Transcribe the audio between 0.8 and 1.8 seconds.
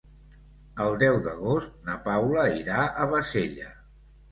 El deu d'agost